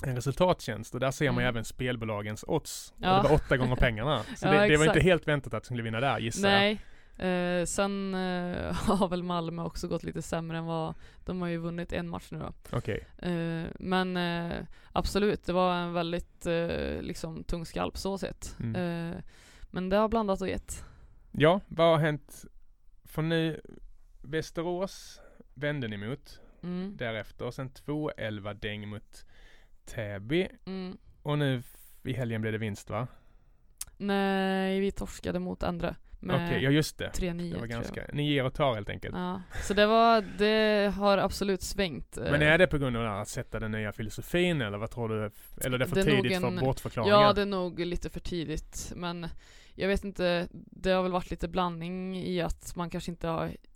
[0.05, 1.49] en resultattjänst och där ser man ju Mm.
[1.55, 2.93] även spelbolagens odds.
[2.97, 3.17] Ja.
[3.17, 4.19] Och det var åtta gånger pengarna.
[4.35, 6.49] Så Ja, det, det var inte helt väntat att de skulle vinna där gissar.
[6.49, 6.79] Nej.
[7.17, 10.93] Eh, sen eh, har väl Malmö också gått lite sämre än vad,
[11.25, 12.53] de har ju vunnit en match nu då.
[12.77, 13.07] Okej.
[13.17, 18.55] Eh, men eh, absolut, det var en väldigt eh, liksom tung skalp så sett.
[18.59, 18.75] Mm.
[19.11, 19.17] Eh,
[19.71, 20.85] men det har blandat och gett.
[21.31, 22.45] Ja, vad har hänt?
[23.03, 23.61] För nu,
[24.21, 25.21] Västerås
[25.53, 26.97] vände ni mot Mm.
[26.97, 29.25] därefter och sen 2-11 däng mot
[29.85, 30.97] Täby Mm.
[31.23, 31.63] och nu
[32.03, 33.07] i helgen blev det vinst va?
[33.97, 35.95] Nej, vi torskade mot andra
[36.31, 37.09] Okej, ja just det.
[37.15, 39.15] 3-9 Det var ganska, ni ger och tar helt enkelt.
[39.15, 42.17] Ja, så det var, det har absolut svängt.
[42.17, 45.09] eh, Men är det på grund av att sätta den nya filosofin eller vad tror
[45.09, 45.15] du?
[45.65, 47.21] Eller är det för Det tidigt en- för bortförklaringar?
[47.21, 48.91] Ja, det är nog lite för tidigt.
[48.95, 49.27] Men
[49.75, 53.27] jag vet inte, det har väl varit lite blandning i att man kanske inte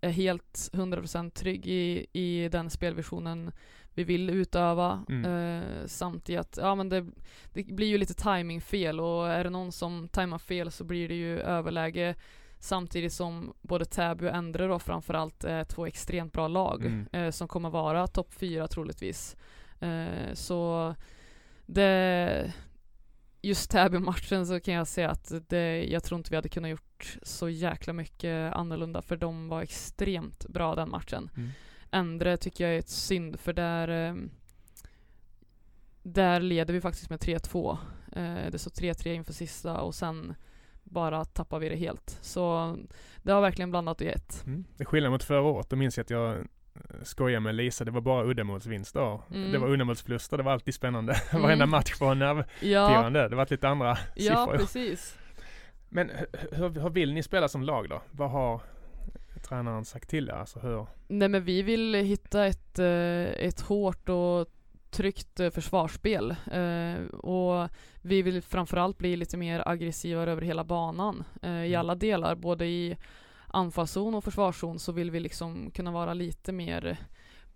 [0.01, 3.51] är helt 100% trygg i, i den spelvisionen
[3.97, 5.05] vi vill utöva.
[5.09, 5.25] Mm.
[5.25, 7.05] Eh, samt i att, ja men det,
[7.53, 11.15] det blir ju lite timingfel och är det någon som tajmar fel så blir det
[11.15, 12.15] ju överläge.
[12.59, 17.07] Samtidigt som både Täby och Endre då framförallt är två extremt bra lag Mm.
[17.11, 19.35] eh, som kommer vara topp fyra troligtvis.
[19.79, 20.95] Eh, så
[21.65, 22.53] det,
[23.41, 27.17] just Täby-matchen så kan jag säga att det, jag tror inte vi hade kunnat gjort
[27.23, 31.29] så jäkla mycket annorlunda för de var extremt bra den matchen.
[31.37, 31.49] Mm.
[31.91, 34.29] Endre tycker jag är ett synd för där ehm,
[36.03, 37.77] där leder vi faktiskt med 3-2.
[38.15, 40.35] Eh, det står 3-3 inför sista och sen
[40.83, 42.17] bara tappar vi det helt.
[42.21, 42.77] Så
[43.23, 44.45] det har verkligen blandat och gett.
[44.45, 44.65] Mm.
[44.77, 45.69] Det är skillnad mot förra året.
[45.69, 46.43] Då minns jag att jag eh,
[47.03, 47.85] skojade med Lisa.
[47.85, 49.19] Det var bara uddamålsvinster.
[49.33, 49.51] Mm.
[49.51, 50.37] Det var uddamålsförluster.
[50.37, 51.13] Det var alltid spännande.
[51.31, 51.41] Mm.
[51.43, 53.19] Varenda match var nervpirrande.
[53.21, 54.57] Ja, Det var lite andra ja siffror.
[54.57, 55.17] precis.
[55.89, 58.01] Men hu- hur, hur vill ni spela som lag då?
[58.11, 58.61] Vad har
[59.49, 60.33] tränaren sagt till er?
[60.33, 60.87] Alltså hur?
[61.07, 64.47] Nej men vi vill hitta ett, eh, ett hårt och
[64.89, 66.35] tryggt eh, försvarsspel.
[66.51, 67.69] Eh, och
[68.01, 71.23] vi vill framförallt bli lite mer aggressiva över hela banan.
[71.41, 71.79] I Mm.
[71.79, 72.97] alla delar, både i
[73.47, 76.97] anfallszon och försvarszon så vill vi liksom kunna vara lite mer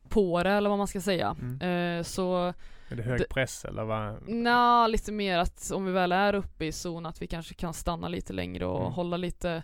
[0.10, 1.36] på det eller vad man ska säga.
[1.42, 2.04] Mm.
[2.04, 2.54] Så
[2.90, 4.30] Är det hög press eller vad?
[4.30, 7.74] Nja, lite mer att om vi väl är uppe i zon att vi kanske kan
[7.74, 8.92] stanna lite längre och Mm.
[8.94, 9.64] hålla lite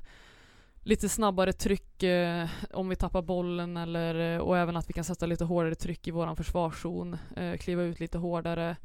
[0.87, 5.03] lite snabbare tryck eh, om vi tappar bollen eller eh, och även att vi kan
[5.03, 8.75] sätta lite hårdare tryck i våran försvarszon, eh, kliva ut lite hårdare.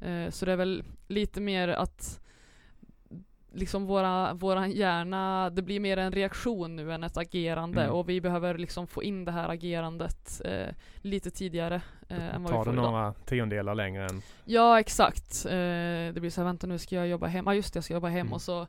[0.00, 2.20] Eh, så det är väl lite mer att
[3.52, 7.94] liksom våra, våran hjärna, det blir mer en reaktion nu än ett agerande Mm.
[7.94, 12.52] och vi behöver liksom få in det här agerandet eh, lite tidigare eh, än vad
[12.52, 12.84] vi får det idag.
[12.92, 14.22] några tiondelar längre än?
[14.44, 15.44] Ja exakt.
[15.46, 15.50] Eh,
[16.14, 17.48] det blir så här, vänta nu ska jag jobba hem.
[17.48, 18.32] Ah, just det, jag ska jobba hem Mm.
[18.32, 18.66] och så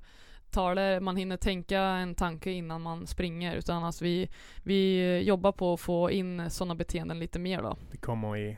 [0.51, 4.29] tar det, man hinner tänka en tanke innan man springer utan att vi,
[4.63, 7.77] vi jobbar på att få in sådana beteenden lite mer då.
[7.91, 8.57] Det kommer i,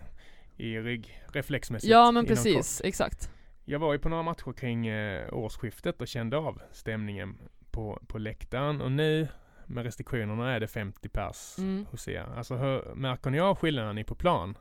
[0.57, 3.19] i rygg reflexmässigt Ja men precis, exakt.
[3.27, 3.35] kort.
[3.65, 7.37] Jag var ju på några matcher kring eh, årsskiftet och kände av stämningen
[7.71, 9.27] på, på läktaren och nu
[9.65, 11.85] med restriktionerna är det 50 pers Mm.
[11.91, 12.25] hos er.
[12.37, 14.57] Alltså hur, märker ni av skillnaden ni på plan?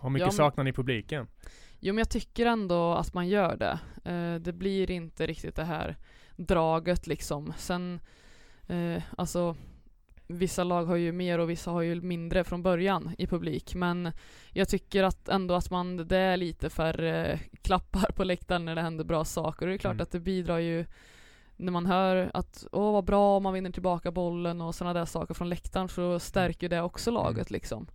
[0.00, 1.26] Hur mycket Ja, men- saknar ni publiken?
[1.80, 3.78] Jo men jag tycker ändå att man gör det.
[4.10, 5.96] Eh, det blir inte riktigt det här
[6.46, 7.52] draget liksom.
[7.56, 8.00] Sen,
[8.66, 9.56] eh, alltså
[10.26, 13.74] vissa lag har ju mer och vissa har ju mindre från början i publik.
[13.74, 14.12] Men
[14.52, 18.80] jag tycker att ändå att man, det är lite färre klappar på läktaren när det
[18.82, 19.66] händer bra saker.
[19.66, 20.02] Och det är klart Mm.
[20.02, 20.86] att det bidrar ju
[21.56, 25.04] när man hör att åh vad bra om man vinner tillbaka bollen och sådana där
[25.06, 27.86] saker från läktaren så stärker det också laget liksom.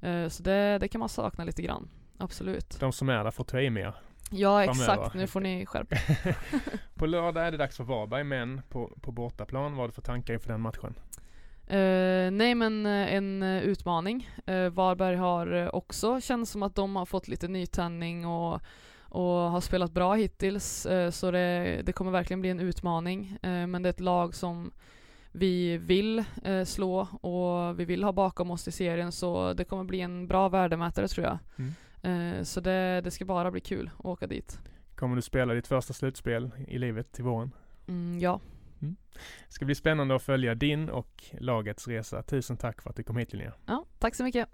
[0.00, 1.88] Eh, så det, det kan man sakna lite grann.
[2.18, 2.80] Absolut.
[2.80, 3.94] De som är där får ta i mer.
[4.32, 4.92] Ja framöver.
[4.92, 5.96] exakt, nu får ni skärpa
[6.94, 9.72] på lördag är det dags för Varberg, men på, på bortaplan.
[9.72, 10.94] Vad har du för tankar inför den matchen?
[11.66, 14.30] Eh, nej men eh, en eh, utmaning.
[14.50, 18.60] Uh, Varberg har också känns som att de har fått lite nytändning och,
[19.02, 20.86] och har spelat bra hittills.
[21.10, 23.38] så det, det kommer verkligen bli en utmaning.
[23.42, 24.72] Men det är ett lag som
[25.32, 26.24] vi vill
[26.66, 30.48] slå och vi vill ha bakom oss i serien så det kommer bli en bra
[30.48, 31.38] värdemätare tror jag.
[31.58, 31.74] Mm.
[32.02, 34.58] Eh, så det, det ska bara bli kul att åka dit.
[34.94, 37.50] Kommer du spela ditt första slutspel i livet till våren?
[37.88, 38.40] Mm, ja,
[39.46, 42.22] Det ska bli spännande att följa din och lagets resa.
[42.22, 43.52] Tusen tack för att du kom hit Linnea.
[43.66, 44.48] ja, tack så mycket.